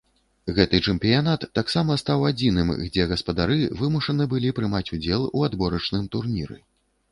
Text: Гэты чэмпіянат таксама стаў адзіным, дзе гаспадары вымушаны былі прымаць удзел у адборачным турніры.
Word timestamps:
Гэты 0.59 0.77
чэмпіянат 0.91 1.45
таксама 1.59 1.97
стаў 2.03 2.25
адзіным, 2.31 2.73
дзе 2.89 3.07
гаспадары 3.13 3.59
вымушаны 3.83 4.29
былі 4.35 4.57
прымаць 4.63 4.85
удзел 4.99 5.31
у 5.37 5.47
адборачным 5.51 6.11
турніры. 6.17 6.61